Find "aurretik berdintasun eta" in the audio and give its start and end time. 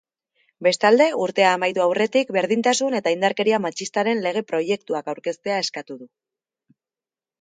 1.85-3.13